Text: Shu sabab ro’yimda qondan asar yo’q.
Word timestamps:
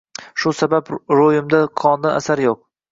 Shu 0.43 0.53
sabab 0.61 0.91
ro’yimda 1.21 1.61
qondan 1.85 2.19
asar 2.25 2.45
yo’q. 2.49 2.69